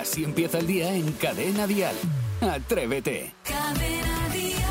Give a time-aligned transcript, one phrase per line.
[0.00, 1.94] Así empieza el día en Cadena Dial.
[2.40, 3.34] Atrévete.
[3.44, 4.62] Cadena Dial.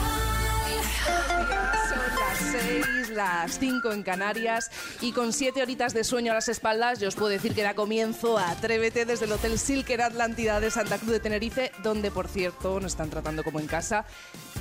[1.88, 4.72] Son las 6, las 5 en Canarias
[5.02, 7.76] y con 7 horitas de sueño a las espaldas, yo os puedo decir que da
[7.76, 12.28] comienzo a Atrévete desde el Hotel Silker Atlántida de Santa Cruz de Tenerife, donde por
[12.28, 14.06] cierto nos están tratando como en casa,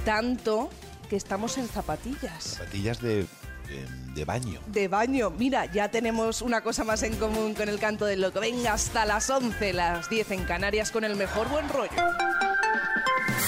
[0.05, 0.69] tanto
[1.09, 2.45] que estamos en zapatillas.
[2.45, 3.27] Zapatillas de,
[3.69, 4.61] de, de baño.
[4.67, 8.41] De baño, mira, ya tenemos una cosa más en común con el canto del loco.
[8.41, 11.91] Venga, hasta las 11, las 10 en Canarias con el mejor buen rollo.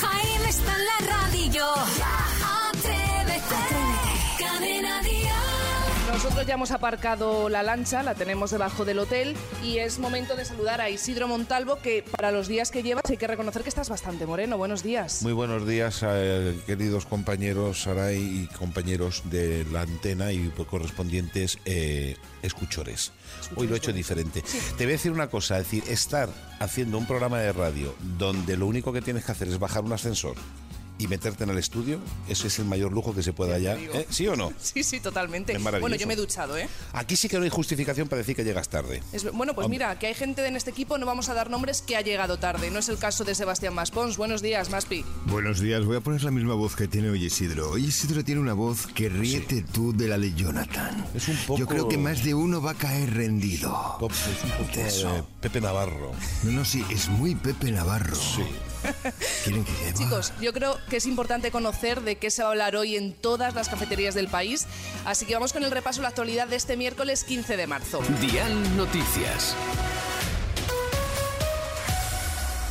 [0.01, 1.67] Jaime está en la radio.
[6.23, 9.35] Nosotros ya hemos aparcado la lancha, la tenemos debajo del hotel
[9.65, 13.17] y es momento de saludar a Isidro Montalvo, que para los días que llevas hay
[13.17, 14.59] que reconocer que estás bastante moreno.
[14.59, 15.23] Buenos días.
[15.23, 22.19] Muy buenos días, eh, queridos compañeros Saray y compañeros de la antena y correspondientes eh,
[22.43, 23.13] escuchores.
[23.57, 24.43] Hoy lo he hecho diferente.
[24.77, 28.59] Te voy a decir una cosa, es decir, estar haciendo un programa de radio donde
[28.59, 30.37] lo único que tienes que hacer es bajar un ascensor
[31.01, 31.99] y meterte en el estudio,
[32.29, 33.79] eso es el mayor lujo que se pueda hallar.
[33.79, 33.95] digo.
[33.95, 34.07] ¿Eh?
[34.11, 34.53] ¿Sí o no?
[34.61, 35.57] Sí, sí, totalmente.
[35.59, 36.69] Bueno, yo me he duchado, ¿eh?
[36.93, 39.03] Aquí sí que no hay justificación para decir que llegas tarde.
[39.13, 39.79] Es- bueno, pues Hombre.
[39.79, 42.39] mira, que hay gente en este equipo, no vamos a dar nombres, que ha llegado
[42.39, 42.71] tarde.
[42.71, 44.17] No es el caso de Sebastián Maspons.
[44.17, 45.05] Buenos días, Maspi.
[45.27, 47.71] Buenos días, voy a poner la misma voz que tiene hoy Isidro.
[47.71, 51.07] Hoy Isidro tiene una voz que ríete tú de la de Jonathan.
[51.15, 53.71] Es un poco- Yo creo que más de uno va a caer rendido.
[53.99, 55.27] Pop, es un poco Eso.
[55.41, 56.13] Pepe Navarro.
[56.45, 58.15] No, no, sí, es muy Pepe Navarro.
[58.15, 58.43] Sí.
[59.45, 59.95] ¿Quieren que?
[59.95, 63.13] Chicos, yo creo que es importante conocer de qué se va a hablar hoy en
[63.13, 64.67] todas las cafeterías del país.
[65.05, 68.01] Así que vamos con el repaso de la actualidad de este miércoles 15 de marzo.
[68.21, 69.55] Dial Noticias.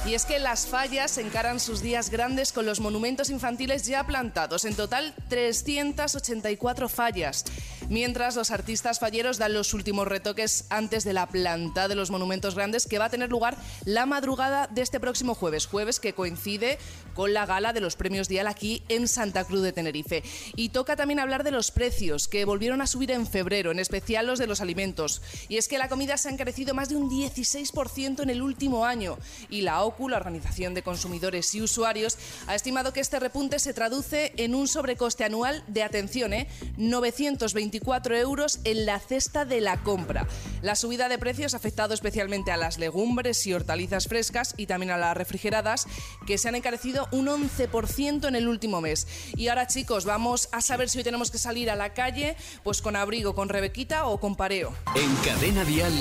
[0.10, 4.66] Y es que las fallas encaran sus días grandes con los monumentos infantiles ya plantados.
[4.66, 7.46] En total, 384 fallas.
[7.90, 12.54] Mientras los artistas falleros dan los últimos retoques antes de la planta de los monumentos
[12.54, 15.66] grandes que va a tener lugar la madrugada de este próximo jueves.
[15.66, 16.78] Jueves que coincide
[17.16, 20.24] con la gala de los premios Dial aquí en Santa Cruz de Tenerife.
[20.56, 24.28] Y toca también hablar de los precios que volvieron a subir en febrero, en especial
[24.28, 25.22] los de los alimentos.
[25.50, 28.86] Y es que la comida se ha encarecido más de un 16% en el último
[28.86, 29.18] año.
[29.50, 32.18] Y la OCU, la Organización de Consumidores y Usuarios,
[32.48, 36.48] ha estimado que este repunte se traduce en un sobrecoste anual de, atención, ¿eh?
[36.78, 40.28] 924 euros en la cesta de la compra.
[40.62, 44.92] La subida de precios ha afectado especialmente a las legumbres y hortalizas frescas y también
[44.92, 45.88] a las refrigeradas,
[46.26, 49.08] que se han encarecido un 11% en el último mes.
[49.36, 52.82] Y ahora, chicos, vamos a saber si hoy tenemos que salir a la calle, pues
[52.82, 54.74] con abrigo, con rebequita o con pareo.
[54.96, 55.94] En Cadena Dial,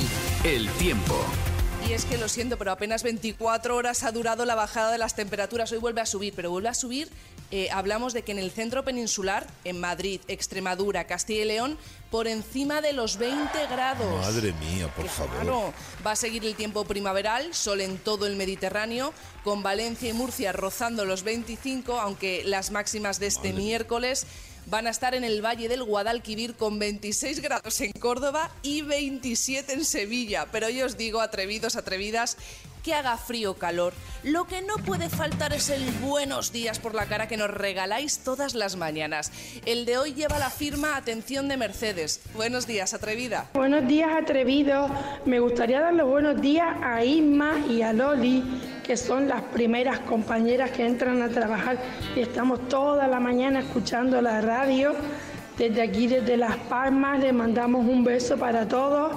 [0.45, 1.19] el tiempo.
[1.89, 5.15] Y es que lo siento, pero apenas 24 horas ha durado la bajada de las
[5.15, 5.73] temperaturas.
[5.73, 7.09] Hoy vuelve a subir, pero vuelve a subir.
[7.51, 11.79] eh, hablamos de que en el centro peninsular, en Madrid, Extremadura, Castilla y León,
[12.11, 14.21] por encima de los 20 grados.
[14.21, 15.35] Madre mía, por favor.
[15.35, 15.73] Claro,
[16.07, 20.53] va a seguir el tiempo primaveral, sol en todo el Mediterráneo, con Valencia y Murcia
[20.53, 24.27] rozando los 25, aunque las máximas de este miércoles
[24.69, 29.73] van a estar en el Valle del Guadalquivir con 26 grados en Córdoba y 27
[29.73, 30.47] en Sevilla.
[30.53, 32.37] Pero yo os digo, atrevidos, atrevidas,
[32.93, 37.07] haga frío o calor, lo que no puede faltar es el buenos días por la
[37.07, 39.33] cara que nos regaláis todas las mañanas.
[39.65, 42.21] El de hoy lleva la firma Atención de Mercedes.
[42.35, 43.49] Buenos días, atrevida.
[43.55, 44.91] Buenos días, atrevidos.
[45.25, 48.43] Me gustaría dar los buenos días a Isma y a Loli,
[48.85, 51.79] que son las primeras compañeras que entran a trabajar
[52.17, 54.95] y estamos toda la mañana escuchando la radio.
[55.57, 59.13] Desde aquí, desde Las Palmas, les mandamos un beso para todos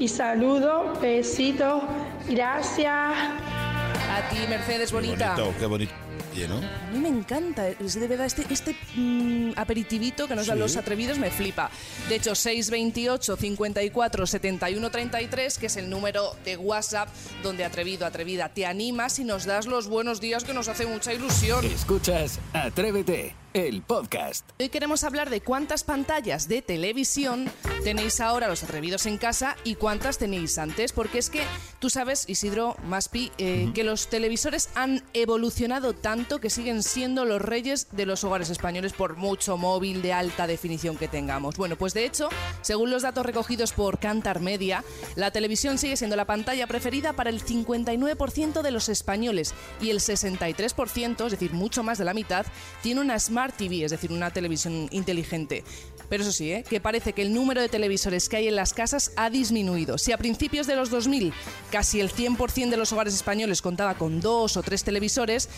[0.00, 1.82] y saludos, besitos,
[2.28, 2.90] gracias.
[2.90, 5.34] A ti, Mercedes, bonita.
[5.34, 6.09] Bonito, qué bonito.
[6.48, 6.56] ¿No?
[6.56, 10.60] A mí me encanta, es de verdad, este, este mm, aperitivito que nos dan Sí.
[10.62, 11.70] los atrevidos me flipa.
[12.08, 17.08] De hecho, 628 54 71 33, que es el número de WhatsApp
[17.42, 21.12] donde atrevido, atrevida, te animas y nos das los buenos días que nos hace mucha
[21.12, 21.64] ilusión.
[21.64, 24.48] Escuchas Atrévete, el podcast.
[24.58, 27.50] Hoy queremos hablar de cuántas pantallas de televisión
[27.84, 31.42] tenéis ahora los atrevidos en casa y cuántas tenéis antes, porque es que
[31.78, 37.40] tú sabes, Isidro Maspi, eh, que los televisores han evolucionado tanto que siguen siendo los
[37.40, 41.56] reyes de los hogares españoles por mucho móvil de alta definición que tengamos.
[41.56, 42.28] Bueno, pues de hecho,
[42.62, 44.82] según los datos recogidos por Cantar Media,
[45.14, 50.00] la televisión sigue siendo la pantalla preferida para el 59% de los españoles y el
[50.00, 52.44] 63%, es decir, mucho más de la mitad,
[52.82, 55.62] tiene una Smart TV, es decir, una televisión inteligente.
[56.08, 56.64] Pero eso sí, ¿eh?
[56.68, 59.96] que parece que el número de televisores que hay en las casas ha disminuido.
[59.96, 61.32] Si a principios de los 2000
[61.70, 65.48] casi el 100% de los hogares españoles contaba con dos o tres televisores,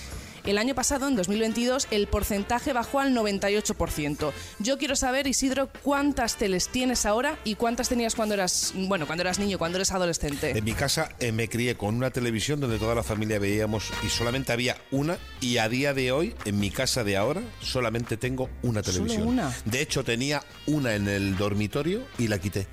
[0.44, 4.32] El año pasado, en 2022, el porcentaje bajó al 98%.
[4.58, 9.22] Yo quiero saber, Isidro, cuántas teles tienes ahora y cuántas tenías cuando eras, bueno, cuando
[9.22, 10.50] eras niño, cuando eres adolescente.
[10.58, 14.08] En mi casa eh, me crié con una televisión donde toda la familia veíamos y
[14.08, 18.50] solamente había una y a día de hoy, en mi casa de ahora, solamente tengo
[18.62, 19.28] una ¿Solo televisión.
[19.28, 19.54] una?
[19.64, 22.66] De hecho, tenía una en el dormitorio y la quité.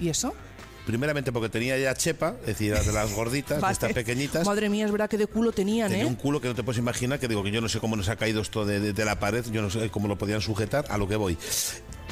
[0.00, 0.34] ¿Y eso?
[0.86, 4.44] Primeramente porque tenía ya chepa, es decir, de las gorditas, de estas pequeñitas.
[4.46, 6.08] Madre mía, es verdad que de culo tenían, Tenía ¿eh?
[6.08, 8.08] un culo que no te puedes imaginar, que digo que yo no sé cómo nos
[8.08, 10.84] ha caído esto de, de- de la pared, yo no sé cómo lo podían sujetar,
[10.88, 11.38] a lo que voy.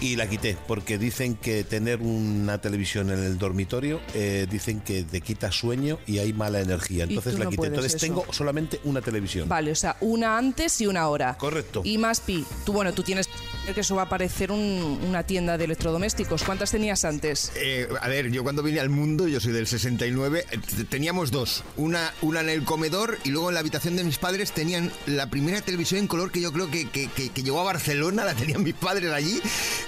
[0.01, 5.03] Y la quité, porque dicen que tener una televisión en el dormitorio, eh, dicen que
[5.03, 7.05] te quita sueño y hay mala energía.
[7.05, 7.67] Entonces la no quité.
[7.67, 8.07] Entonces eso.
[8.07, 9.47] tengo solamente una televisión.
[9.47, 11.37] Vale, o sea, una antes y una ahora.
[11.37, 11.83] Correcto.
[11.85, 13.29] Y más pi, tú bueno, tú tienes
[13.75, 16.43] que eso va a parecer un- una tienda de electrodomésticos.
[16.43, 17.53] ¿Cuántas tenías antes?
[17.55, 20.59] Eh, a ver, yo cuando vine al mundo, yo soy del 69, eh,
[20.89, 21.63] teníamos dos.
[21.77, 25.31] Una, una en el comedor y luego en la habitación de mis padres tenían la
[25.31, 28.35] primera televisión en color que yo creo que, que- que- que llegó a Barcelona, la
[28.35, 29.41] tenían mis padres allí,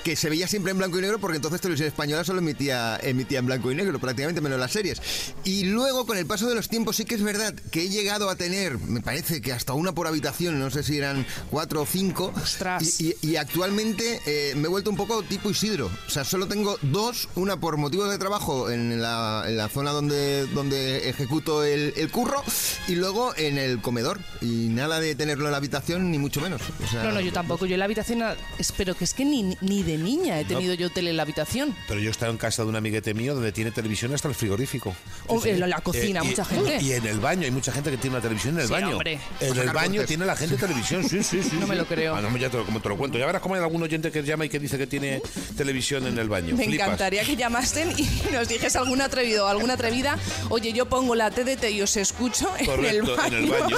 [0.05, 3.41] que se veía siempre en blanco y negro porque entonces televisión española solo emitía, emitía
[3.41, 5.01] en blanco y negro, prácticamente menos las series.
[5.43, 8.31] Y luego con el paso de los tiempos sí que es verdad que he llegado
[8.31, 11.87] a tener, me parece que hasta una por habitación, no sé si eran cuatro o
[11.87, 12.33] cinco.
[12.41, 13.01] Ostras.
[13.01, 15.91] Y, y- y actualmente eh, me he vuelto un poco tipo Isidro.
[16.07, 19.91] O sea, solo tengo dos, una por motivos de trabajo en la, en la zona
[19.93, 22.43] donde, donde ejecuto el, el curro
[22.89, 24.19] y luego en el comedor.
[24.41, 26.61] Y nada de tenerlo en la habitación, ni mucho menos.
[26.85, 27.67] O sea, No, no, yo tampoco.
[27.67, 28.23] Yo en la habitación,
[28.59, 31.75] espero que es que ni, ni de niña he tenido yo tele en la habitación.
[31.89, 34.35] Pero yo he estado en casa de un amiguete mío donde tiene televisión hasta el
[34.35, 34.95] frigorífico.
[35.29, 36.79] O en la- la cocina, y- mucha gente.
[36.83, 38.91] Y en el baño, hay mucha gente que tiene una televisión en el Sí, baño.
[38.91, 39.19] hombre.
[39.41, 40.07] En el baño cortes.
[40.09, 41.57] tiene la gente televisión, sí, sí, sí.
[41.59, 42.15] No me lo creo.
[42.17, 43.19] Ah, no, ya te como te lo cuento.
[43.19, 45.23] Ya verás cómo hay algún oyente que llama y que dice que tiene
[45.57, 46.57] televisión en el baño.
[46.57, 46.87] Me Flipas.
[46.87, 50.19] encantaría que llamasen y nos dijese algún atrevido o alguna atrevida.
[50.51, 53.37] Oye, yo pongo la TDT y os escucho en el Correcto, baño.
[53.39, 53.77] en el baño.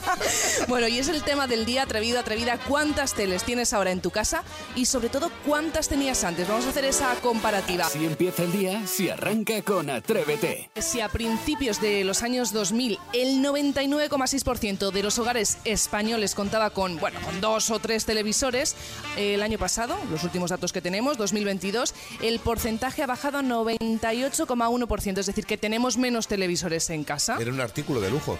[0.68, 2.58] bueno, y es el tema del día, atrevido, atrevida.
[2.68, 4.42] ¿Cuántas teles tienes ahora en tu casa?
[4.76, 6.48] Y sobre todo, ¿cuántas tenías antes?
[6.48, 7.88] Vamos a hacer esa comparativa.
[7.88, 10.70] Si empieza el día, si arranca con Atrévete.
[10.80, 16.98] Si a principios de los años 2000 el 99,6% de los hogares españoles contaba con,
[16.98, 18.76] bueno, con dos o tres televisores,
[19.16, 25.18] el año pasado, los últimos datos que tenemos, 2022, el porcentaje ha bajado a 98,1%,
[25.18, 27.36] es decir, que tenemos menos televisores en casa.
[27.40, 28.38] Era un artículo de lujo.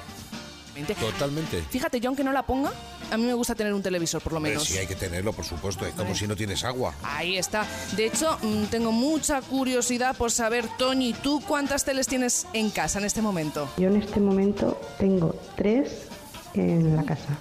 [0.86, 1.62] Totalmente.
[1.70, 2.72] Fíjate, yo aunque no la ponga,
[3.10, 4.68] a mí me gusta tener un televisor por lo Pero menos.
[4.68, 5.86] sí hay que tenerlo, por supuesto.
[5.86, 6.94] Es como si no tienes agua.
[7.02, 7.66] Ahí está.
[7.96, 12.98] De hecho, mm, tengo mucha curiosidad por saber, Tony, ¿tú cuántas teles tienes en casa
[12.98, 13.68] en este momento?
[13.76, 16.06] Yo en este momento tengo tres
[16.54, 17.38] en la casa.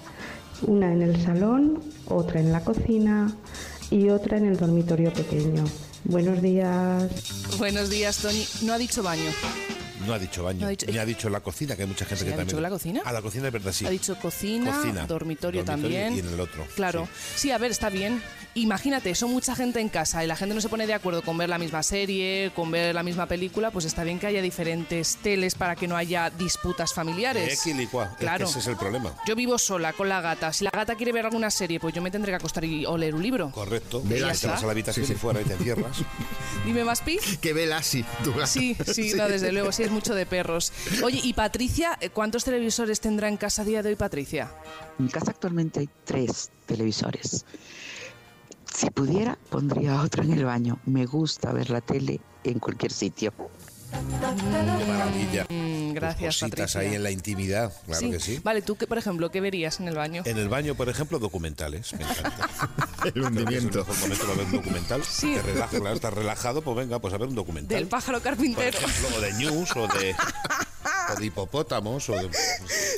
[0.66, 3.32] Una en el salón, otra en la cocina
[3.90, 5.64] y otra en el dormitorio pequeño.
[6.04, 7.10] Buenos días.
[7.58, 8.44] Buenos días, Tony.
[8.62, 9.30] No ha dicho baño.
[10.06, 10.60] No ha dicho baño.
[10.60, 12.36] No ha dicho- Ni ha dicho la cocina, que hay mucha gente Sí, que ha
[12.36, 12.48] también.
[12.56, 13.02] dicho la cocina.
[13.04, 13.86] Ah, la cocina es verdad, sí.
[13.86, 16.14] Ha dicho cocina, Cocina, dormitorio, dormitorio también.
[16.16, 17.08] y en el otro, Claro.
[17.36, 17.50] Sí.
[17.50, 18.22] a ver, está bien.
[18.54, 21.38] Imagínate, son mucha gente en casa y la gente no se pone de acuerdo con
[21.38, 25.16] ver la misma serie, con ver la misma película, pues está bien que haya diferentes
[25.22, 27.60] teles para que no haya disputas familiares.
[27.60, 28.06] Equilicua.
[28.06, 28.46] Es que Claro.
[28.46, 29.14] ese es el problema.
[29.26, 30.52] Yo vivo sola con la gata.
[30.52, 32.96] Si la gata quiere ver alguna serie, pues yo me tendré que acostar y, o
[32.98, 33.50] leer un libro.
[33.52, 34.02] Correcto.
[34.04, 35.98] Ve Y la- te vas a la habitación y fuera y te encierras.
[36.66, 37.18] Dime más, Pi.
[37.40, 38.46] Que ve Lassie, tu gato.
[38.46, 40.72] Sí, sí, no, desde luego, sí, mucho de perros.
[41.02, 44.50] Oye, y Patricia, eh, ¿cuántos televisores tendrá en casa día de hoy, Patricia?
[44.98, 47.44] En casa actualmente hay tres televisores.
[48.72, 50.78] Si pudiera, pondría otro en el baño.
[50.86, 53.32] Me gusta ver la tele en cualquier sitio.
[53.90, 55.46] Qué maravilla.
[55.48, 56.80] Mm, gracias, cositas Patricia.
[56.80, 58.40] ahí en la intimidad, claro que sí.
[58.42, 60.22] Vale, tú, que, por ejemplo, ¿qué verías en el baño?
[60.24, 61.92] En el baño, por ejemplo, documentales.
[61.94, 62.48] Me encanta.
[63.14, 63.86] El es hundimiento.
[64.00, 65.02] momento para ver un documental.
[65.04, 65.34] Sí.
[65.34, 67.76] Te relaja, claro, estás relajado, pues venga, pues a ver un documental.
[67.76, 68.78] Del pájaro por carpintero.
[68.78, 70.14] ejemplo, o de news, o de,
[71.16, 72.30] o de hipopótamos, o de...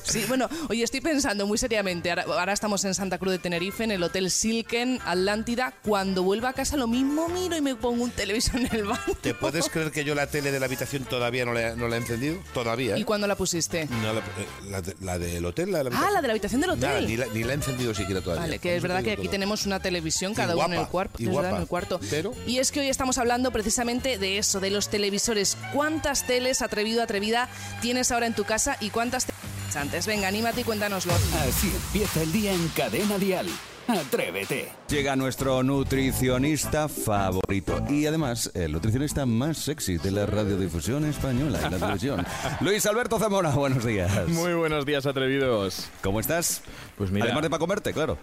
[0.04, 2.10] Sí, bueno, oye, estoy pensando muy seriamente.
[2.10, 5.72] Ahora, ahora estamos en Santa Cruz de Tenerife, en el Hotel Silken, Atlántida.
[5.82, 9.00] Cuando vuelva a casa, lo mismo miro y me pongo un televisor en el baño.
[9.20, 11.96] ¿Te puedes creer que yo la tele de la habitación todavía no la, no la
[11.96, 12.36] he encendido?
[12.52, 13.00] Todavía, ¿eh?
[13.00, 13.86] ¿Y cuándo la pusiste?
[13.86, 14.22] No, la, eh,
[14.68, 17.06] la la del hotel, la de la Ah, la de la habitación del Nada, hotel.
[17.06, 18.42] ni, la, ni la he encendido siquiera todavía.
[18.42, 19.30] Vale, que es verdad que aquí todo.
[19.30, 21.22] tenemos una televisión, cada uno en el cuarto.
[21.22, 21.50] y guapa.
[21.50, 22.00] en el cuarto.
[22.10, 25.56] Pero- Y es que hoy estamos hablando precisamente de eso, de los televisores.
[25.72, 27.48] ¿Cuántas teles, atrevido, atrevida,
[27.80, 30.06] tienes ahora en tu casa y cuántas teles antes?
[30.06, 31.12] Venga, anímate y cuéntanoslo.
[31.48, 33.46] Así empieza el día en Cadena Dial.
[33.88, 34.70] Atrévete.
[34.88, 41.62] Llega nuestro nutricionista favorito y además el nutricionista más sexy de la radiodifusión española y
[41.62, 42.24] la televisión.
[42.60, 44.28] Luis Alberto Zamora, buenos días.
[44.28, 45.88] Muy buenos días, atrevidos.
[46.00, 46.62] ¿Cómo estás?
[47.02, 47.24] Pues mira.
[47.24, 48.16] Además de para comerte, claro.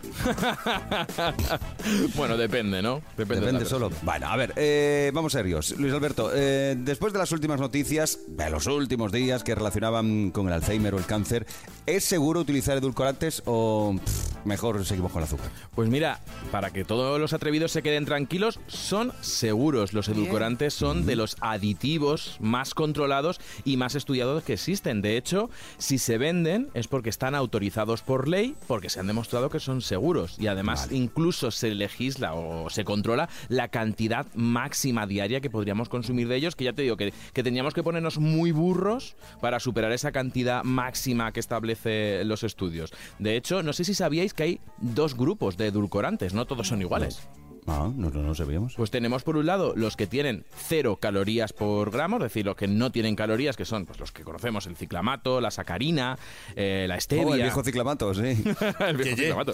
[2.15, 3.01] bueno, depende, ¿no?
[3.17, 3.91] Depende, solo.
[4.03, 5.77] Bueno, a ver, eh, vamos serios.
[5.77, 10.47] Luis Alberto, eh, después de las últimas noticias, de los últimos días que relacionaban con
[10.47, 11.45] el Alzheimer o el cáncer,
[11.85, 15.49] ¿es seguro utilizar edulcorantes o pff, mejor seguimos con el azúcar?
[15.75, 19.91] Pues mira, para que todos los atrevidos se queden tranquilos, son seguros.
[19.91, 25.01] Los edulcorantes son de los aditivos más controlados y más estudiados que existen.
[25.01, 29.49] De hecho, si se venden es porque están autorizados por ley, porque se han demostrado
[29.49, 30.37] que son seguros.
[30.37, 36.27] Y además, incluso se legisla o se controla la cantidad máxima diaria que podríamos consumir
[36.27, 39.91] de ellos, que ya te digo que, que teníamos que ponernos muy burros para superar
[39.91, 42.93] esa cantidad máxima que establece los estudios.
[43.17, 46.79] De hecho, no sé si sabíais que hay dos grupos de edulcorantes, no todos son
[46.81, 47.27] iguales.
[47.67, 48.75] Ah, no, no, no sabíamos.
[48.75, 52.55] Pues tenemos por un lado los que tienen cero calorías por gramo, es decir, los
[52.57, 56.17] que no tienen calorías, que son pues, los que conocemos, el ciclamato, la sacarina,
[56.55, 57.25] eh, la stevia.
[57.25, 58.21] Oh, el viejo ciclamato, sí.
[58.79, 59.53] El viejo ciclamato.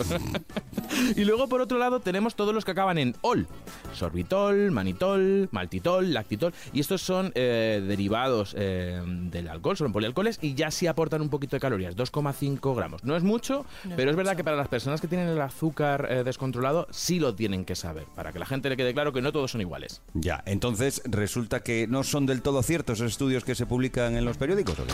[1.16, 3.48] y luego por otro lado tenemos todos los que acaban en ol.
[3.94, 6.54] Sorbitol, manitol, maltitol, lactitol.
[6.74, 11.30] Y estos son eh, derivados eh, del alcohol, son polialcoholes y ya sí aportan un
[11.30, 13.04] poquito de calorías, 2,5 gramos.
[13.04, 15.42] No es mucho, No pero es es verdad que para las personas que tienen el
[15.42, 19.14] azúcar eh, descontrolado sí lo tienen que saber, para que la gente le quede claro
[19.14, 20.02] que no todos son iguales.
[20.14, 24.26] Ya, entonces resulta que no son del todo ciertos esos estudios que se publican en
[24.26, 24.80] los periódicos.
[24.80, 24.94] ¿o qué?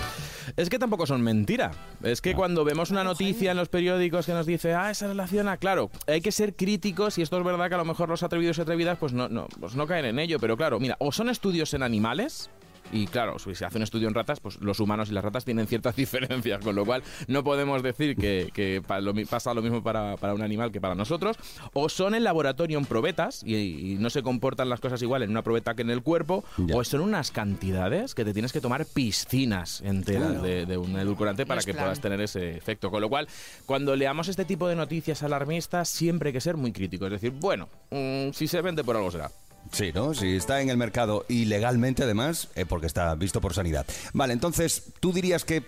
[0.58, 1.72] Es que tampoco son mentira.
[2.04, 5.58] Es que cuando vemos una noticia en los periódicos que nos dice, ah, esa relaciona,
[5.58, 8.58] claro, hay que ser críticos y esto es verdad que a lo mejor los atrevidos
[8.58, 11.30] y atrevidas pues no, no, pues no caen en ello, pero claro, mira, o son
[11.30, 12.50] estudios en animales.
[12.94, 15.46] Y claro, si se hace un estudio en ratas, pues los humanos y las ratas
[15.46, 18.82] tienen ciertas diferencias, con lo cual no podemos decir que,
[19.30, 21.38] pasa lo mismo para, para un animal que para nosotros.
[21.74, 25.30] O son en laboratorio en probetas y, y no se comportan las cosas igual en
[25.30, 26.76] una probeta que en el cuerpo, Ya.
[26.76, 31.46] o son unas cantidades que te tienes que tomar piscinas enteras de, de un edulcorante
[31.46, 31.86] para es que plan.
[31.86, 32.92] puedas tener ese efecto.
[32.92, 33.28] Con lo cual,
[33.66, 37.06] cuando leamos este tipo de noticias alarmistas, siempre hay que ser muy crítico.
[37.06, 39.32] Es decir, bueno, mm, si se vende por algo será.
[39.72, 40.14] Sí, ¿no?
[40.14, 43.86] Si está en el mercado ilegalmente, además, eh, porque está visto por sanidad.
[44.14, 45.64] Vale, entonces, ¿tú dirías que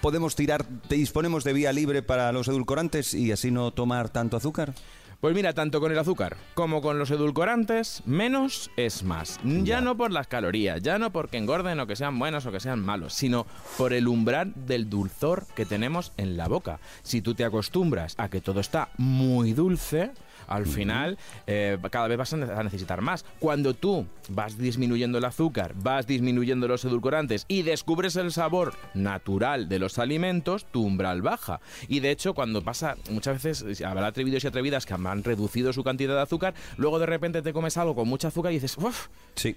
[0.00, 4.36] podemos tirar, te disponemos de vía libre para los edulcorantes y así no tomar tanto
[4.36, 4.74] azúcar?
[5.20, 9.40] Pues mira, tanto con el azúcar como con los edulcorantes, menos es más.
[9.42, 12.60] Ya no por las calorías, ya no porque engorden o que sean buenos o que
[12.60, 13.44] sean malos, sino
[13.76, 16.78] por el umbral del dulzor que tenemos en la boca.
[17.02, 20.12] Si tú te acostumbras a que todo está muy dulce,
[20.48, 23.24] al final eh, cada vez vas a ne- a necesitar más.
[23.38, 29.68] Cuando tú vas disminuyendo el azúcar, vas disminuyendo los edulcorantes y descubres el sabor natural
[29.68, 31.60] de los alimentos, tu umbral baja.
[31.88, 35.84] Y de hecho, cuando pasa, muchas veces habrá atrevidos y atrevidas que han reducido su
[35.84, 39.06] cantidad de azúcar, luego de repente te comes algo con mucha azúcar y dices, uff,
[39.36, 39.56] Sí.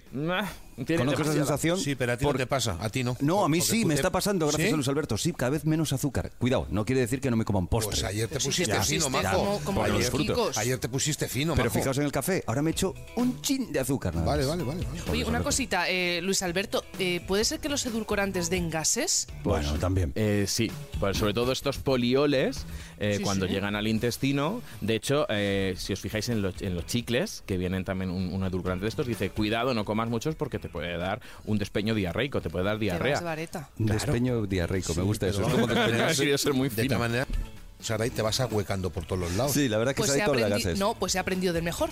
[0.85, 1.35] tiene ¿Conozco esa demasiada".
[1.35, 1.77] sensación?
[1.79, 3.17] Sí, pero a ti Por- no te pasa, a ti no.
[3.19, 4.73] No, a mí Porque sí, me te- está pasando, gracias ¿Sí?
[4.73, 5.17] a Luis Alberto.
[5.17, 6.31] Sí, cada vez menos azúcar.
[6.39, 7.91] Cuidado, no quiere decir que no me coma un postre.
[7.91, 9.37] Pues ayer te pusiste te fino, pusiste majo.
[9.37, 10.57] como- como ayer, los quicos.
[10.57, 11.79] ayer te pusiste fino, Pero majo.
[11.79, 14.13] fijaos en el café, ahora me echo un chin de azúcar.
[14.13, 14.49] nada Vale, más.
[14.57, 14.85] vale, vale.
[14.85, 15.11] vale.
[15.11, 19.27] Oye, una cosita, eh, Luis Alberto, eh, ¿puede ser que los edulcorantes den gases?
[19.43, 20.11] Bueno, también.
[20.15, 20.69] Eh, sí,
[20.99, 22.65] pues sobre todo estos polioles,
[22.99, 23.53] eh, Sí, cuando sí.
[23.53, 27.57] llegan al intestino, de hecho, eh, si os fijáis en los, en los chicles, que
[27.57, 30.97] vienen también un, un edulcorante de estos, dice, cuidado, no comas muchos porque te puede
[30.97, 33.19] dar un despeño diarreico, te puede dar Te vas diarrea.
[33.19, 33.69] de vareta.
[33.79, 35.41] Un despeño diarreico, me gusta eso.
[35.41, 36.17] Es como despeñarse.
[36.21, 36.95] Quería ser muy De fino.
[36.95, 37.27] toda manera,
[37.81, 39.53] Saray, te vas ahuecando por todos los lados.
[39.53, 40.79] Sí, la verdad que Pues se he ha ido de aprendi- gases.
[40.79, 41.89] No, pues he aprendido del mejor.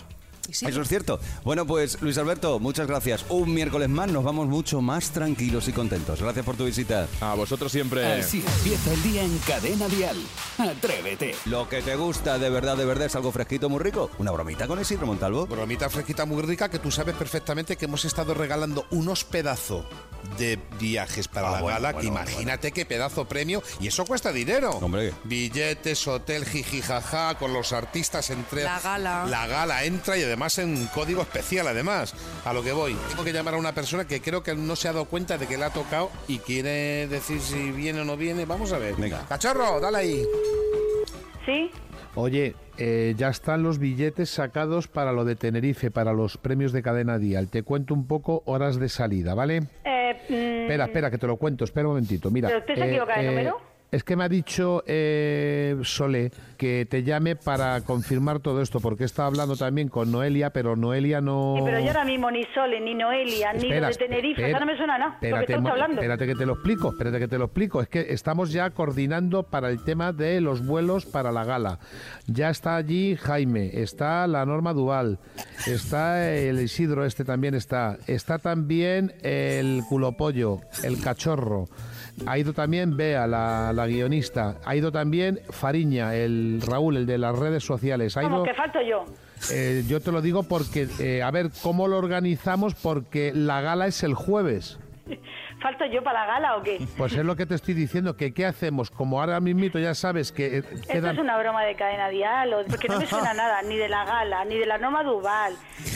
[0.54, 0.66] Sí.
[0.66, 1.20] Eso es cierto.
[1.44, 3.26] Bueno, pues Luis Alberto, muchas gracias.
[3.30, 6.22] Un miércoles más nos vamos mucho más tranquilos y contentos.
[6.22, 7.08] Gracias por tu visita.
[7.22, 8.06] A vosotros siempre.
[8.20, 10.18] Así empieza el día en Cadena Dial.
[10.58, 11.36] Atrévete.
[11.46, 14.10] Lo que te gusta de verdad, de verdad es algo fresquito, muy rico.
[14.18, 15.48] Una bromita con Isidro Montalvo.
[15.48, 19.86] Bromita fresquita muy rica que tú sabes perfectamente que hemos estado regalando unos pedazos
[20.38, 23.88] de viajes para Ah, la bueno, gala, bueno, que bueno, imagínate qué pedazo premio, y
[23.88, 24.72] eso cuesta dinero.
[24.72, 25.14] Hombre.
[25.24, 28.64] Billetes, hotel, jijijaja, con los artistas entre...
[28.64, 29.26] La gala.
[29.28, 32.16] La gala entra y además en código especial, además.
[32.46, 32.96] A lo que voy.
[33.10, 35.46] Tengo que llamar a una persona que creo que no se ha dado cuenta de
[35.48, 38.46] que le ha tocado y quiere decir si viene o no viene.
[38.46, 38.96] Vamos a ver.
[38.96, 39.26] Venga.
[39.28, 40.24] Cachorro, dale ahí.
[41.46, 41.72] Sí,
[42.16, 46.82] Oye, eh, ya están los billetes sacados para lo de Tenerife, para los premios de
[46.82, 47.48] cadena Dial.
[47.50, 49.62] Te cuento un poco horas de salida, ¿vale?
[49.86, 51.64] eh, mm, Espera, espera, que te lo cuento.
[51.64, 52.30] Espera un momentito.
[52.32, 52.50] Mira.
[52.50, 53.62] ¿Pero usted se equivoca de número?
[53.92, 59.04] Es que me ha dicho eh, Sole que te llame para confirmar todo esto, porque
[59.04, 61.56] estado hablando también con Noelia, pero Noelia no...
[61.58, 64.52] Sí, pero yo ahora mismo ni Sole, ni Noelia, ni Espera, lo de Tenerife, espera,
[64.52, 65.14] ya no me suena nada.
[65.22, 66.02] Espérate, hablando.
[66.02, 67.82] espérate que te lo explico, espérate que te lo explico.
[67.82, 71.80] Es que estamos ya coordinando para el tema de los vuelos para la gala.
[72.28, 75.18] Ya está allí Jaime, está la Norma Duval,
[75.66, 81.66] está el Isidro este también está, está también el culopollo, el cachorro.
[82.26, 84.58] Ha ido también Bea, la, la guionista.
[84.66, 88.16] Ha ido también Fariña, el Raúl, el de las redes sociales.
[88.18, 89.06] Ha ido, que falto yo.
[89.52, 92.76] eh, yo te lo digo porque, eh, a ver, ¿cómo lo organizamos?
[92.76, 94.80] Porque la gala es el jueves.
[95.62, 96.80] ¿Falto yo para la gala o qué?
[96.98, 98.90] Pues es lo que te estoy diciendo, que ¿qué hacemos?
[98.90, 101.16] Como ahora mismito ya sabes que eh, Esto quedan...
[101.16, 104.46] es una broma de cadena dial, porque no me suena nada, ni de la gala,
[104.46, 105.54] ni de la Norma Duval,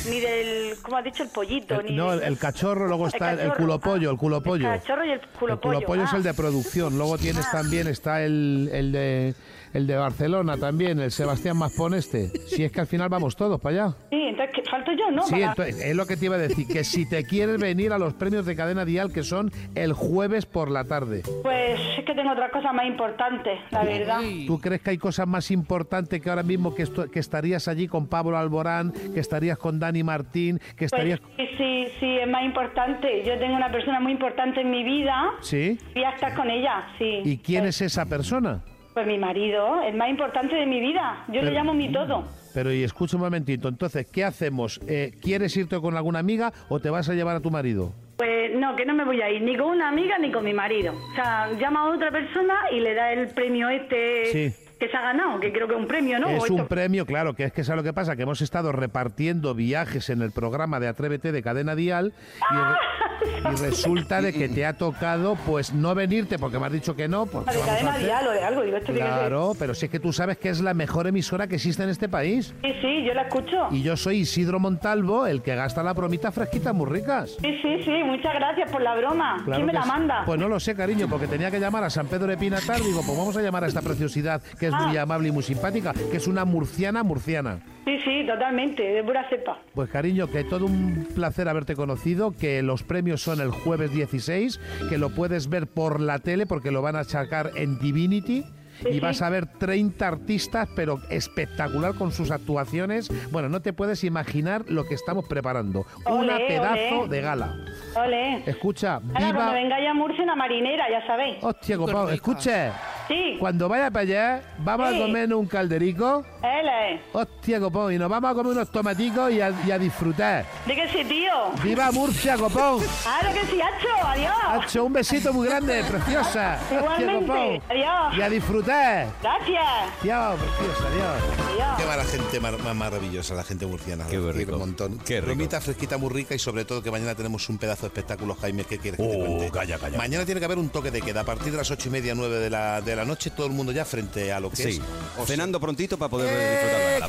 [0.09, 3.31] ni del, como has dicho, el pollito, el- ni no, el, el cachorro, luego está
[3.33, 4.73] el, el cachorro, culopollo, el culopollo.
[4.73, 5.75] El cachorro y el El culopollo.
[5.77, 6.17] culopollo es ah.
[6.17, 9.33] el de producción, luego tienes también, está el, el de
[9.73, 12.29] el de Barcelona también, el Sebastián Maspón este.
[12.47, 13.95] Si es que al final vamos todos para allá.
[14.09, 14.69] Sí, entonces, ¿qué?
[14.69, 15.11] ¿falto yo?
[15.11, 17.59] No, Sí, para- entonces, es lo que te iba a decir, que si te quieres
[17.59, 21.23] venir a los premios de cadena dial, que son el jueves por la tarde.
[21.43, 24.21] Pues es que tengo otras cosas más importantes, la verdad.
[24.47, 27.87] ¿Tú crees que hay cosas más importantes que ahora mismo que, esto- que estarías allí
[27.87, 31.19] con Pablo Alborán, que estarías con Dani Martín, que estarías...
[31.19, 33.23] Pues sí, sí, sí, es más importante.
[33.25, 35.77] Yo tengo una persona muy importante en mi vida ¿Sí?
[35.95, 37.21] y ya estás con ella, sí.
[37.23, 38.61] ¿Y quién es esa persona?
[38.93, 41.23] Pues mi marido, el más importante de mi vida.
[41.27, 42.27] Yo Pero- le llamo mi todo.
[42.53, 44.79] Pero y escucha un momentito, entonces, ¿qué hacemos?
[44.87, 47.91] Eh, ¿Quieres irte con alguna amiga o te vas a llevar a tu marido?
[48.17, 50.53] Pues no, que no me voy a ir ni con una amiga ni con mi
[50.53, 50.93] marido.
[50.93, 54.72] O sea, llama a otra persona y le da el premio este Sí.
[54.83, 56.29] Que se ha ganado, que creo que es un premio, ¿no?
[56.29, 58.17] Es un premio, claro, que es que ¿sabes lo que pasa?
[58.17, 62.13] Que hemos estado repartiendo viajes en el programa de Atrévete de Cadena Dial
[62.51, 66.95] y, y resulta de que te ha tocado pues no venirte porque me has dicho
[66.95, 67.25] que no.
[67.25, 68.61] De cadena dial o de algo.
[68.63, 71.47] Digo, esto que Claro, pero si es que tú sabes que es la mejor emisora
[71.47, 72.53] que existe en este país.
[72.61, 73.67] Sí, sí, yo la escucho.
[73.71, 77.37] Y yo soy Isidro Montalvo, el que gasta la bromita fresquita muy ricas.
[77.41, 79.41] Sí, sí, sí, muchas gracias por la broma.
[79.45, 79.87] Claro ¿Quién me la sí.
[79.87, 80.23] manda?
[80.25, 82.81] Pues no lo sé, cariño, porque tenía que llamar a San Pedro de Pinatar.
[82.81, 84.87] Digo, pues vamos a llamar a esta preciosidad que es Ah.
[84.87, 87.59] muy amable y muy simpática, que es una murciana murciana.
[87.85, 89.59] Sí, sí, totalmente, de pura cepa.
[89.73, 94.59] Pues cariño, que todo un placer haberte conocido, que los premios son el jueves 16,
[94.89, 98.45] que lo puedes ver por la tele porque lo van a sacar en Divinity.
[98.89, 98.99] Y sí.
[98.99, 103.07] vas a ver 30 artistas, pero espectacular con sus actuaciones.
[103.31, 105.85] Bueno, no te puedes imaginar lo que estamos preparando.
[106.07, 107.15] Una Olé, pedazo olé.
[107.15, 107.55] de gala.
[107.95, 108.43] Ole.
[108.49, 109.53] Escucha, Ahora, cuando viva...
[109.53, 111.37] venga ya Murcia, una marinera, ya sabéis.
[111.41, 112.71] Hostia, copado, escuche.
[113.07, 113.35] Sí.
[113.39, 114.95] Cuando vaya para allá, vamos Sí.
[114.95, 116.25] a comernos un calderico.
[116.43, 117.01] Ele.
[117.13, 120.45] Hostia, copón, y nos vamos a comer unos tomaticos y a, y a disfrutar.
[120.65, 121.31] ¿De qué sí, tío?
[121.63, 122.83] ¡Viva Murcia, copón!
[123.01, 124.33] Claro que sí, Hacho, adiós.
[124.49, 126.59] Hacho, un besito muy grande, preciosa.
[126.63, 127.61] Hostia, Igualmente, copón.
[127.69, 128.17] adiós.
[128.17, 129.07] Y a disfrutar.
[129.21, 129.63] Gracias.
[130.01, 131.23] Adiós, preciosa, adiós.
[131.53, 131.77] Adiós.
[131.77, 134.05] Qué va la gente mar- más maravillosa, la gente murciana.
[134.07, 134.53] Qué rico.
[134.53, 134.97] Un montón.
[135.05, 135.27] Qué rico.
[135.27, 138.65] Bromita fresquita muy rica y sobre todo que mañana tenemos un pedazo de espectáculo, Jaime,
[138.65, 139.49] ¿qué quieres que te Oh, cuente?
[139.51, 139.97] calla, calla.
[139.97, 141.21] Mañana tiene que haber un toque de queda.
[141.21, 143.53] A partir de las ocho y media, nueve de la, de la noche, todo el
[143.53, 144.79] mundo ya frente a lo que Sí, es...
[144.79, 146.32] o sea, cenando prontito para poder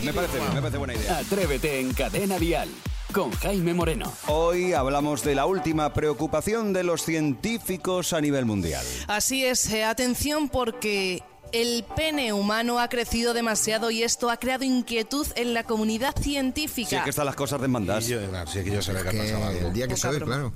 [0.02, 1.18] Me parece bien, me parece buena idea.
[1.18, 2.68] Atrévete en Cadena Dial
[3.12, 4.12] con Jaime Moreno.
[4.26, 8.84] Hoy hablamos de la última preocupación de los científicos a nivel mundial.
[9.06, 11.22] Así es, eh, atención porque
[11.54, 16.88] el pene humano ha crecido demasiado y esto ha creado inquietud en la comunidad científica.
[16.90, 18.06] Sí, que están las cosas desmandadas.
[18.08, 19.68] yo, claro, sí, que yo sabía que, Que pasaba algo.
[19.68, 20.24] el día que broma.
[20.26, 20.52] claro.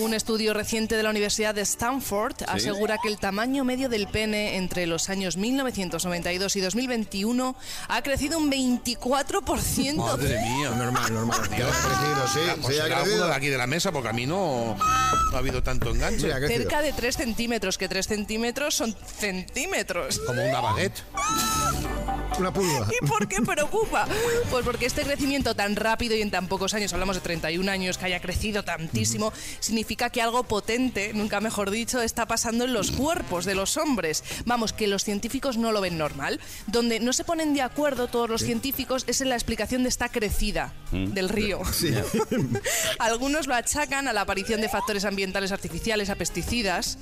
[0.00, 4.56] Un estudio reciente de la Universidad de Stanford asegura que el tamaño medio del pene
[4.56, 7.56] entre los años 1992 y 2021
[7.88, 9.94] ha crecido un 24%.
[9.96, 10.70] Madre mía.
[10.70, 11.40] Normal, normal.
[11.58, 12.40] Ya ha crecido, sí.
[12.48, 13.26] Ah, sí, pues ha crecido.
[13.26, 16.20] de aquí de la mesa, porque a mí no, no ha habido tanto enganche.
[16.20, 16.38] Sí, ha.
[16.46, 20.19] Cerca de 3 centímetros, que 3 centímetros son centímetros.
[20.26, 21.02] Como una baguette.
[22.38, 22.86] Una pulga.
[22.90, 24.06] ¿Y por qué preocupa?
[24.50, 27.98] Pues porque este crecimiento tan rápido y en tan pocos años, hablamos de 31 años,
[27.98, 32.92] que haya crecido tantísimo, significa que algo potente, nunca mejor dicho, está pasando en los
[32.92, 34.24] cuerpos de los hombres.
[34.46, 36.40] Vamos, que los científicos no lo ven normal.
[36.66, 40.08] Donde no se ponen de acuerdo todos los científicos es en la explicación de esta
[40.08, 41.60] crecida del río.
[42.98, 46.98] Algunos lo achacan a la aparición de factores ambientales artificiales, a pesticidas.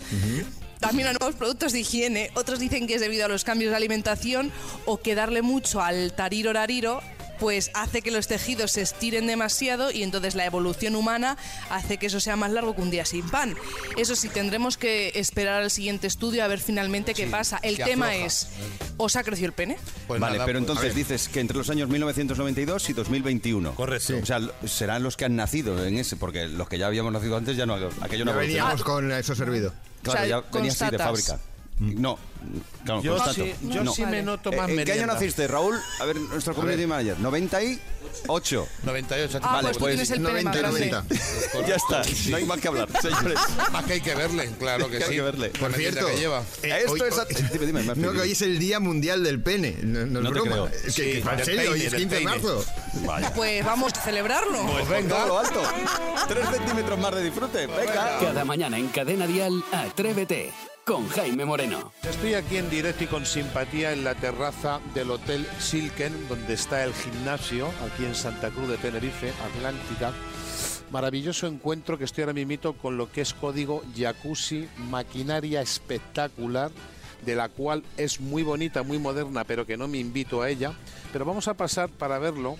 [0.81, 2.31] También a nuevos productos de higiene.
[2.35, 4.53] Otros dicen que es debido a los cambios de alimentación
[4.87, 7.01] o que darle mucho al tariro rariro
[7.38, 11.37] pues hace que los tejidos se estiren demasiado y entonces la evolución humana
[11.71, 13.55] hace que eso sea más largo que un día sin pan.
[13.97, 17.61] Eso sí, tendremos que esperar al siguiente estudio a ver finalmente qué Sí, pasa.
[17.62, 18.27] El tema afloja.
[18.27, 18.49] es,
[18.97, 19.77] ¿os ha crecido el pene?
[20.09, 23.75] Pues vale, nada, pero pues, entonces dices que entre los años 1992 y 2021.
[23.77, 24.14] Correcto.
[24.21, 27.37] O sea, serán los que han nacido en ese, porque los que ya habíamos nacido
[27.37, 28.41] antes ya no, aquello no evolucionado.
[28.41, 29.73] veníamos con eso servido.
[30.12, 31.38] Claro, O sea, ya venía así de fábrica.
[31.81, 32.19] No.
[32.85, 33.93] Claro, Yo por sí- yo no.
[33.93, 35.14] sí me noto más Eh, ¿En qué año merienda.
[35.14, 35.77] naciste, Raúl?
[36.01, 37.19] A ver, nuestro community manager.
[37.21, 38.69] 98.
[38.85, 39.38] 98.
[39.43, 40.91] Ah, vale, pues tú tienes el pene más 90 y grande.
[41.61, 41.67] 90.
[41.69, 42.03] ya está.
[42.31, 43.38] No hay más que hablar, señores.
[43.73, 45.17] Más que hay que verle, claro que Que hay sí.
[45.17, 45.49] que verle.
[45.51, 46.43] Por merienda cierto, que lleva.
[46.62, 47.19] eh, Esto hoy- es...
[47.19, 47.83] a- Dime, dime.
[47.97, 49.77] No, que hoy es el Día Mundial del Pene.
[49.83, 50.51] No, no es No te broma.
[50.51, 50.67] creo.
[50.69, 52.64] Es que, Sí, que- serio, hoy es del 15 de marzo.
[53.05, 53.33] Vaya.
[53.35, 54.64] Pues vamos a celebrarlo.
[54.67, 55.27] Pues venga.
[55.27, 55.61] lo alto.
[56.29, 57.67] Tres centímetros más de disfrute.
[57.67, 58.19] Venga.
[58.21, 60.53] Cada mañana en Cadena Dial, Atrévete
[60.88, 61.92] con Jaime Moreno.
[62.03, 66.83] Estoy aquí en directo y con simpatía en la terraza del Hotel Silken, donde está
[66.83, 70.12] el gimnasio, aquí en Santa Cruz de Tenerife, Atlántica.
[70.90, 76.70] Maravilloso encuentro que estoy ahora mismo con lo que es código jacuzzi, maquinaria espectacular,
[77.27, 80.72] de la cual es muy bonita, muy moderna, pero que no me invito a ella.
[81.12, 82.57] Pero vamos a pasar para verlo,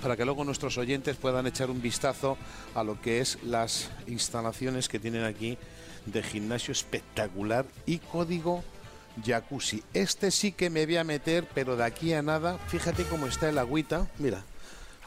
[0.00, 2.38] para que luego nuestros oyentes puedan echar un vistazo
[2.74, 5.58] a lo que es las instalaciones que tienen aquí
[6.12, 8.64] de gimnasio espectacular y código
[9.24, 9.82] jacuzzi.
[9.94, 13.48] Este sí que me voy a meter, pero de aquí a nada, fíjate cómo está
[13.48, 14.42] el agüita, mira,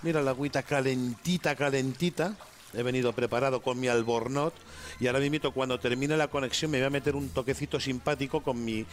[0.01, 2.35] mira la agüita calentita, calentita.
[2.73, 4.53] He venido preparado con mi albornoz
[4.99, 8.63] y ahora mismo cuando termine la conexión me voy a meter un toquecito simpático con
[8.63, 8.85] mi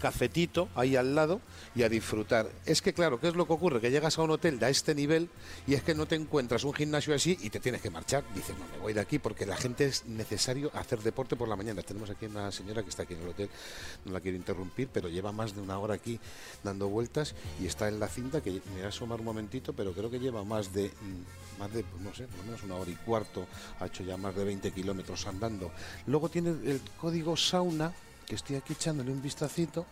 [0.00, 1.40] cafetito ahí al lado
[1.74, 2.50] y a disfrutar.
[2.66, 3.80] Es que claro, ¿qué es lo que ocurre?
[3.80, 5.28] Que llegas a un hotel de este nivel
[5.66, 8.24] y es que no te encuentras un gimnasio así y te tienes que marchar.
[8.34, 11.56] Dices, no, me voy de aquí porque la gente es necesario hacer deporte por la
[11.56, 11.82] mañana.
[11.82, 13.48] Tenemos aquí una señora que está aquí en el hotel,
[14.04, 16.20] no la quiero interrumpir, pero lleva más de una hora aquí
[16.62, 19.92] dando vueltas y está en la cinta que me voy a asomar un momentito, pero
[19.92, 22.76] creo que lleva más de, mm, más de, pues, no sé, por lo menos una
[22.76, 23.46] hora y cuarto,
[23.80, 25.70] ha hecho ya más de 20 kilómetros andando.
[26.06, 27.92] Luego tiene el código sauna,
[28.26, 29.86] que estoy aquí echándole un vistacito.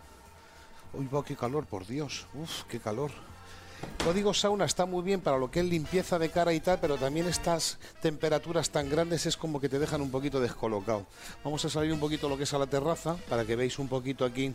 [0.94, 2.26] Uy, va, qué calor, por Dios.
[2.34, 3.10] Uf, qué calor.
[4.04, 6.96] Código sauna está muy bien para lo que es limpieza de cara y tal, pero
[6.98, 11.06] también estas temperaturas tan grandes es como que te dejan un poquito descolocado.
[11.44, 13.88] Vamos a salir un poquito lo que es a la terraza para que veáis un
[13.88, 14.54] poquito aquí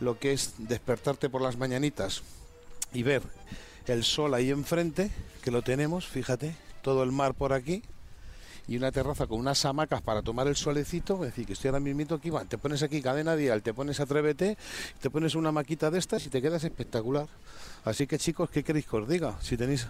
[0.00, 2.22] lo que es despertarte por las mañanitas
[2.92, 3.22] y ver
[3.92, 5.10] el sol ahí enfrente,
[5.42, 7.82] que lo tenemos, fíjate, todo el mar por aquí
[8.68, 11.80] y una terraza con unas hamacas para tomar el solecito, es decir, que estoy ahora
[11.80, 14.56] mismo aquí, te pones aquí cadena dial, te pones atrévete,
[15.00, 17.28] te pones una maquita de estas y te quedas espectacular.
[17.84, 19.36] Así que chicos, ¿qué queréis que os diga?
[19.40, 19.86] Si tenéis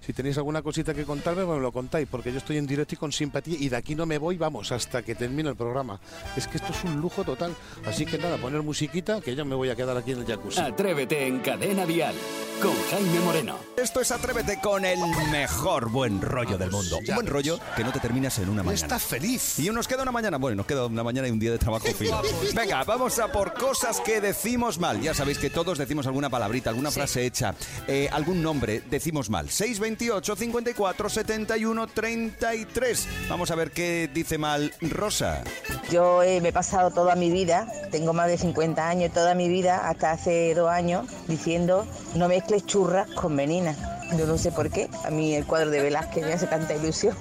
[0.00, 2.94] si tenéis alguna cosita que contarme, pues me lo contáis, porque yo estoy en directo
[2.94, 6.00] y con simpatía y de aquí no me voy, vamos, hasta que termine el programa.
[6.36, 7.54] Es que esto es un lujo total.
[7.84, 10.60] Así que nada, poner musiquita, que yo me voy a quedar aquí en el jacuzzi.
[10.60, 12.14] Atrévete en Cadena Dial
[12.62, 13.56] con Jaime Moreno.
[13.76, 16.98] Esto es Atrévete con el mejor buen rollo del mundo.
[16.98, 18.74] Un buen rollo que no te terminas en una mañana.
[18.74, 19.58] Estás feliz.
[19.58, 21.86] Y nos queda una mañana, bueno, nos queda una mañana y un día de trabajo
[21.86, 22.20] fino.
[22.54, 25.00] Venga, vamos a por cosas que decimos mal.
[25.00, 27.54] Ya sabéis que todos decimos alguna palabrita, alguna frase hecha,
[27.88, 29.50] eh, algún nombre, decimos mal.
[29.62, 33.08] 628 54 71 33.
[33.28, 35.44] Vamos a ver qué dice mal Rosa.
[35.88, 39.48] Yo eh, me he pasado toda mi vida, tengo más de 50 años, toda mi
[39.48, 43.91] vida, hasta hace dos años, diciendo no mezcles churras con meninas.
[44.18, 47.16] Yo no sé por qué, a mí el cuadro de Velázquez me hace tanta ilusión.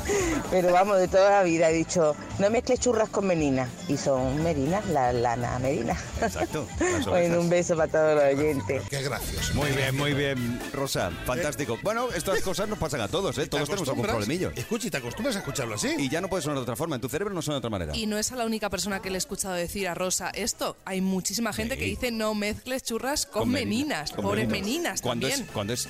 [0.50, 3.68] Pero vamos, de toda la vida he dicho no mezcles churras con meninas.
[3.88, 5.96] Y son merinas, la lana merina.
[6.20, 6.66] Exacto.
[7.06, 8.82] Bueno, un beso para todos los oyentes.
[8.88, 9.54] Qué gracioso.
[9.54, 11.10] Muy bien, muy bien, Rosa.
[11.24, 11.78] Fantástico.
[11.82, 13.46] Bueno, estas cosas nos pasan a todos, ¿eh?
[13.46, 14.50] Todos tenemos algún problemillo.
[14.54, 15.94] Escucha, y te acostumbras a escucharlo así.
[15.98, 16.96] Y ya no puede sonar de otra forma.
[16.96, 17.96] En tu cerebro no suena de otra manera.
[17.96, 20.76] Y no es a la única persona que le he escuchado decir a Rosa esto.
[20.84, 24.12] Hay muchísima gente que dice no mezcles churras con, meninas.
[24.12, 24.66] Con Pobres meninas.
[24.66, 25.46] meninas cuando también.
[25.46, 25.88] Es, cuando es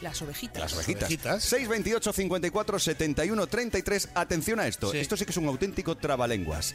[0.00, 0.58] Las ovejitas.
[0.62, 1.02] Las ovejitas.
[1.04, 1.42] ovejitas.
[1.44, 4.08] 628 54 71 33.
[4.14, 4.90] Atención a esto.
[4.92, 4.98] Sí.
[4.98, 6.74] Esto sí que es un auténtico trabalenguas.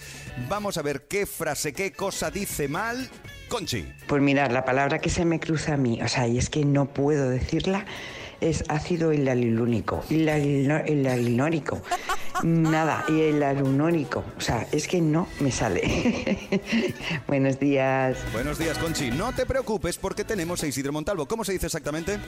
[0.50, 3.10] Vamos a ver qué frase, qué cosa dice mal
[3.50, 3.86] Conchi.
[4.08, 6.64] Pues mirar, la palabra que se me cruza a mí, o sea, y es que
[6.64, 7.86] no puedo decirla,
[8.40, 10.04] es ácido hilalurónico.
[10.10, 11.82] Hilalino- Hilalinórico.
[12.44, 14.24] Nada, y el alunónico.
[14.38, 16.50] O sea, es que no me sale.
[17.28, 18.18] Buenos días.
[18.34, 19.12] Buenos días, Conchi.
[19.12, 21.28] No te preocupes porque tenemos a Isidro Montalvo.
[21.28, 22.20] ¿Cómo se dice exactamente?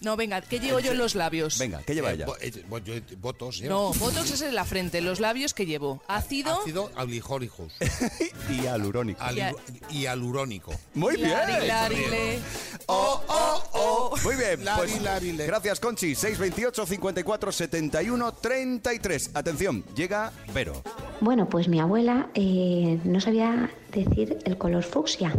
[0.00, 1.58] No, venga, ¿qué llevo yo en los labios?
[1.58, 2.26] Venga, ¿qué lleva Eh, ella?
[2.40, 3.74] eh, bo- yo- votos, lleva.
[3.74, 6.02] No, Botox es en la frente, los labios que llevo.
[6.08, 6.60] Ácido.
[6.60, 7.72] Ácido ablijólicos.
[8.50, 9.20] y alurónico.
[9.22, 9.56] Alu-
[9.90, 10.72] y alurónico.
[10.94, 11.30] Muy bien.
[11.30, 12.38] Lari, larile.
[12.86, 14.16] Oh, oh, oh.
[14.24, 14.60] Muy bien.
[14.76, 15.00] Pues,
[15.46, 16.14] gracias, Conchi.
[16.14, 19.30] 628 54 71 33.
[19.34, 20.82] Atención, llega Vero.
[21.20, 25.34] Bueno, pues mi abuela eh, no sabía decir el color fucsia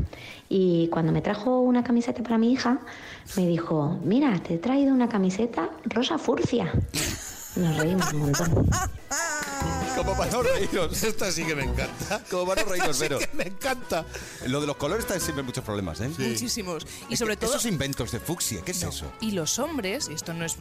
[0.49, 2.79] y cuando me trajo una camiseta para mi hija
[3.35, 6.71] me dijo, mira, te he traído una camiseta rosa furcia.
[7.55, 8.69] Nos reímos un montón.
[9.95, 11.03] Como para no reíros.
[11.03, 12.23] Esta sí que me encanta.
[12.29, 13.19] Como para no sí pero.
[13.19, 14.05] que me encanta.
[14.47, 16.07] Lo de los colores trae siempre muchos problemas, ¿eh?
[16.09, 16.87] Muchísimos.
[17.09, 17.51] Y Es sobre todo...
[17.51, 19.11] Esos inventos de fucsia, ¿qué es eso?
[19.19, 20.57] Y los hombres, y esto no es.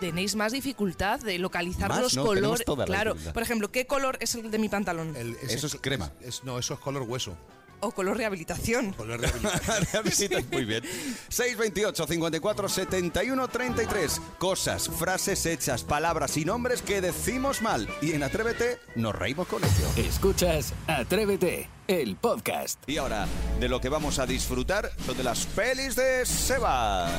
[0.00, 2.64] tenéis más dificultad de localizar Más, los no, colores.
[2.64, 3.34] toda la Claro, dificultad.
[3.34, 5.16] por ejemplo, ¿qué color es el de mi pantalón?
[5.42, 6.12] Eso es crema.
[6.20, 7.36] es- no, eso es color hueso.
[7.80, 8.92] O color rehabilitación.
[8.92, 9.86] Color rehabilitación.
[9.92, 10.82] Rehabilitas muy bien.
[11.28, 14.20] 628 54 71 33.
[14.38, 17.88] Cosas, frases hechas, palabras y nombres que decimos mal.
[18.02, 19.88] Y en Atrévete nos reímos con ello.
[19.96, 22.78] Escuchas Atrévete, el podcast.
[22.86, 23.26] Y ahora,
[23.58, 27.10] de lo que vamos a disfrutar son de las pelis de Sebas.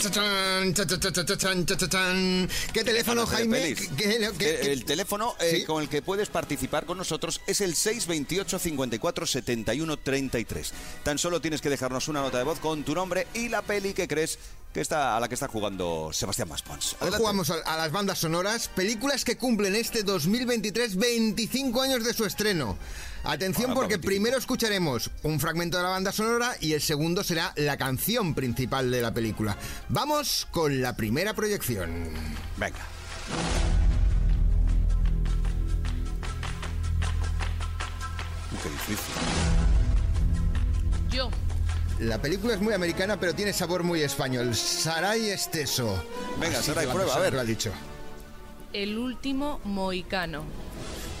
[0.00, 2.48] Cha, cha, chan.
[2.72, 3.74] ¿Qué teléfono, Jaime?
[3.74, 5.64] ¿Qué- qué- Eh, qué- el teléfono eh, ¿Sí?
[5.64, 10.72] con el que puedes participar con nosotros es el 628 54 71 33.
[11.02, 13.92] Tan solo tienes que dejarnos una nota de voz con tu nombre y la peli
[13.92, 14.38] que crees
[14.72, 16.96] que está a la que está jugando Sebastián Maspons.
[17.00, 22.14] Hoy jugamos a, a las bandas sonoras, películas que cumplen este 2023 25 años de
[22.14, 22.78] su estreno.
[23.24, 24.06] Atención porque 25.
[24.06, 28.90] primero escucharemos un fragmento de la banda sonora y el segundo será la canción principal
[28.90, 29.56] de la película.
[29.88, 32.10] Vamos con la primera proyección.
[32.56, 32.78] Venga.
[38.62, 39.14] Qué difícil.
[41.10, 41.30] Yo.
[42.00, 44.54] La película es muy americana pero tiene sabor muy español.
[44.54, 46.04] Saray Esteso.
[46.40, 47.34] Venga, Así Saray, prueba, a ver.
[47.34, 47.72] Lo ha dicho.
[48.72, 50.44] El último moicano.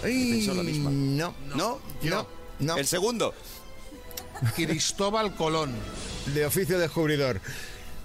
[0.02, 0.90] Pensó la misma.
[0.90, 1.78] No, ¿No?
[2.02, 2.26] no,
[2.58, 2.76] no.
[2.76, 3.34] El segundo.
[4.56, 5.72] Cristóbal Colón.
[6.34, 7.40] De oficio descubridor.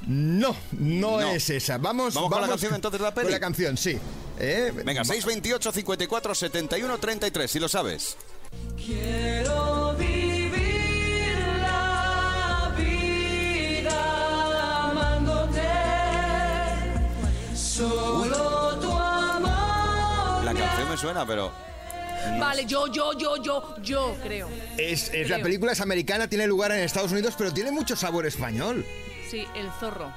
[0.06, 1.32] No, no, No.
[1.32, 1.78] es esa.
[1.80, 3.26] Vamos, ¿Vamos con la canción entonces de la peli?
[3.26, 3.98] Con la canción, sí.
[4.40, 4.72] ¿Eh?
[4.86, 8.16] Venga, Va- 628 54 71 33, si lo sabes.
[8.86, 15.62] Quiero vivir la vida amándote.
[17.56, 20.44] Solo tu amor.
[20.46, 21.52] La canción me suena, pero.
[22.40, 24.50] Vale, yo, yo, yo, yo, yo creo.
[24.78, 25.44] Es, es la Creo.
[25.44, 28.86] película es americana, tiene lugar en Estados Unidos, pero tiene mucho sabor español.
[29.30, 30.12] Sí, el zorro.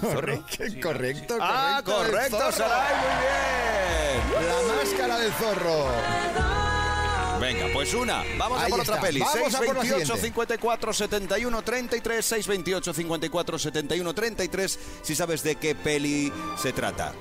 [0.00, 2.04] Correcto, correcto, ¡Ah, correcto.
[2.04, 2.52] el correcto, zorro.
[2.52, 2.94] Saray!
[4.28, 4.48] Muy bien.
[4.48, 5.86] La máscara del zorro.
[7.40, 8.22] Venga, pues una.
[8.38, 9.06] Vamos a Ahí por otra está.
[9.06, 9.20] peli.
[9.20, 10.26] Vamos a por la 628 siguiente.
[10.28, 17.12] 54 71 33 628 54 71 33 si sabes de qué peli se trata.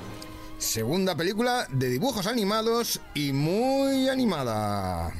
[0.61, 5.11] Segunda película de dibujos animados y muy animada.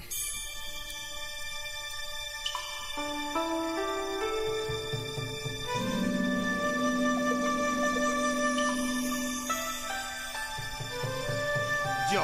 [12.14, 12.24] Yo.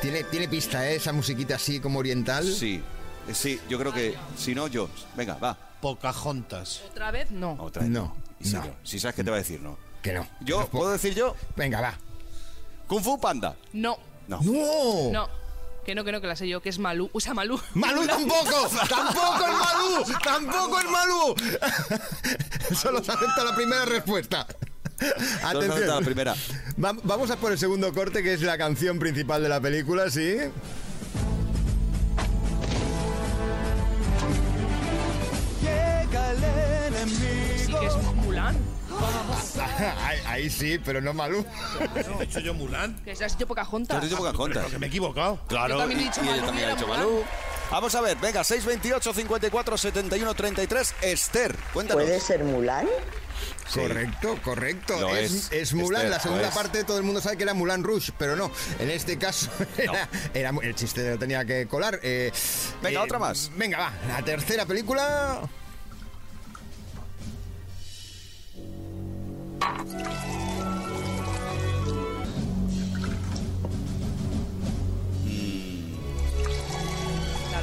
[0.00, 0.96] Tiene, tiene pista, ¿eh?
[0.96, 2.50] Esa musiquita así como oriental.
[2.50, 2.82] Sí,
[3.28, 4.88] eh, sí, yo creo que si no, yo.
[5.14, 5.58] Venga, va.
[5.82, 6.80] Pocahontas.
[6.90, 7.30] ¿Otra vez?
[7.30, 7.52] No.
[7.60, 7.90] Otra vez.
[7.90, 8.64] No, Y si no.
[8.82, 9.76] Si sabes que te va a decir no.
[10.02, 10.26] Que no.
[10.40, 11.36] Yo, ¿puedo decir yo?
[11.54, 12.05] Venga, va.
[12.86, 13.56] Kung Fu Panda.
[13.72, 13.96] No.
[14.28, 14.40] No.
[14.42, 15.10] ¡No!
[15.12, 15.28] No.
[15.84, 17.08] Que no, que no, que la sé yo, que es Malú.
[17.12, 17.60] Usa Malú.
[17.74, 18.68] ¡Malú tampoco!
[18.88, 20.18] ¡Tampoco es Malú!
[20.24, 21.34] ¡Tampoco es Malú!
[22.74, 24.46] Solo se acepta la primera respuesta.
[25.42, 26.34] Solo se acepta la primera.
[26.84, 30.10] Va- vamos a por el segundo corte, que es la canción principal de la película,
[30.10, 30.38] ¿sí?
[37.56, 38.56] Sí que es Mulan.
[40.04, 41.44] ahí, ahí sí, pero no Malú.
[42.20, 42.94] ¿He dicho yo Mulan?
[43.04, 43.96] Que se has dicho Pocahontas.
[43.98, 44.62] Has dicho Pocahontas.
[44.64, 45.40] Pero que me he equivocado.
[45.48, 46.86] Claro, Yo también he y- dicho y ella también ha dicho.
[46.86, 47.22] Malú.
[47.70, 50.94] Vamos a ver, venga, 628 54 71 33.
[51.02, 52.04] Esther, cuéntanos.
[52.04, 52.86] ¿Puede ser Mulan?
[53.68, 53.80] Sí.
[53.80, 55.08] Correcto, correcto.
[55.16, 55.52] Es, es.
[55.52, 56.02] es Mulan.
[56.02, 58.50] Esther, la segunda parte todo el mundo sabe que era Mulan Rouge, pero no.
[58.78, 61.98] En este caso era, era- el chiste lo tenía que colar.
[62.02, 62.30] Eh,
[62.82, 63.50] Venga, eh, otra más.
[63.56, 63.92] Venga, va.
[64.08, 65.40] La tercera película.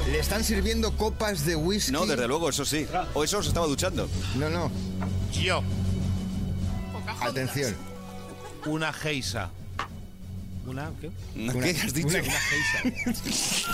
[0.10, 1.92] Le están sirviendo copas de whisky.
[1.92, 2.86] No, desde luego, eso sí.
[3.14, 4.08] O eso se estaba duchando.
[4.36, 4.72] No, no.
[5.32, 5.64] Yo.
[7.22, 7.76] Atención.
[8.66, 9.50] Una geisa.
[10.66, 11.12] ¿Una qué?
[11.36, 12.08] ¿Qué has dicho?
[12.08, 13.74] Una, una geisa.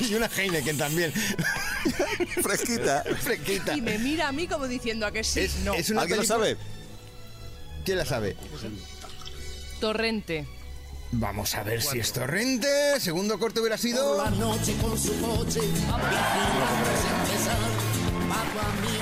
[0.00, 1.12] y una Heineken también.
[2.42, 3.04] Fresquita.
[3.20, 3.76] Fresquita.
[3.76, 5.40] Y me mira a mí como diciendo a que sí.
[5.40, 5.72] Es, no.
[5.72, 6.58] es una ¿Alguien lo sabe?
[7.84, 8.36] ¿Quién la sabe?
[9.80, 10.46] Torrente.
[11.12, 12.98] Vamos a ver si es torrente.
[12.98, 14.16] Segundo corte hubiera sido.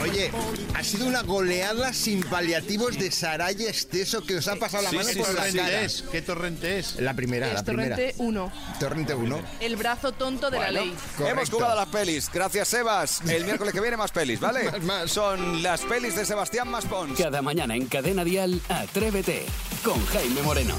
[0.02, 0.30] Oye,
[0.74, 4.96] ha sido una goleada sin paliativos de Saraya Esteso que os ha pasado la Sí,
[4.96, 5.56] mano sí, por sí, la sí.
[5.58, 5.68] cara.
[5.70, 6.04] ¿Qué es?
[6.10, 6.96] ¿Qué torrente es?
[7.00, 7.96] La primera, es la primera.
[7.96, 8.52] Torrente 1.
[8.80, 9.40] Torrente 1.
[9.60, 10.94] El brazo tonto de la ley.
[11.20, 12.28] Hemos jugado a las pelis.
[12.32, 13.20] Gracias, Sebas.
[13.28, 14.64] El miércoles que viene más pelis, ¿vale?
[14.72, 15.10] Más, más.
[15.12, 17.18] Son las pelis de Sebastián Maspons.
[17.18, 19.46] Cada mañana en Cadena Dial, Atrévete
[19.84, 20.74] con Jaime Moreno.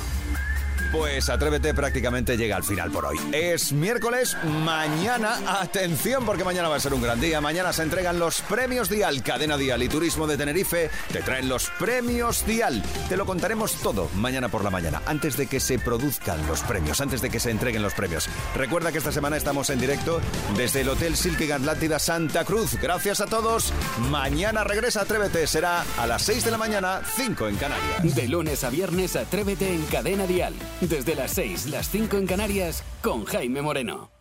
[0.93, 3.17] Pues Atrévete prácticamente llega al final por hoy.
[3.31, 7.41] Es miércoles, mañana, atención porque mañana va a ser un gran día.
[7.41, 10.91] Mañana se entregan los premios Dial, Cadena Dial y Turismo de Tenerife.
[11.11, 12.83] Te traen los premios Dial.
[13.09, 17.01] Te lo contaremos todo mañana por la mañana, antes de que se produzcan los premios,
[17.01, 18.29] antes de que se entreguen los premios.
[18.55, 20.21] Recuerda que esta semana estamos en directo
[20.55, 22.77] desde el Hotel Silking Atlántida Santa Cruz.
[22.79, 23.73] Gracias a todos.
[24.11, 25.47] Mañana regresa Atrévete.
[25.47, 28.15] Será a las 6 de la mañana, 5 en Canarias.
[28.15, 30.53] De lunes a viernes, atrévete en Cadena Dial.
[30.89, 34.12] Desde las 6, las 5 en Canarias, con Jaime Moreno.